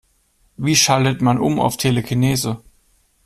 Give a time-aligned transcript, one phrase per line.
[0.57, 2.63] Wie schaltet man um auf Telekinese?